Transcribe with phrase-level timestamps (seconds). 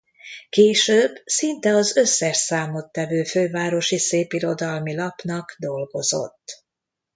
[0.49, 6.65] Később szinte az összes számottevő fővárosi szépirodalmi lapnak dolgozott.